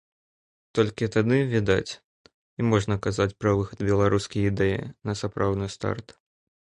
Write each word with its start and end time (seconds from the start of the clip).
Толькі 0.77 1.09
тады, 1.15 1.37
відаць, 1.51 1.93
і 2.61 2.65
можна 2.69 2.97
казаць 3.07 3.29
пра 3.41 3.53
выхад 3.59 3.79
беларускай 3.91 4.49
ідэі 4.53 4.79
на 5.11 5.15
сапраўдны 5.21 5.69
старт. 5.75 6.07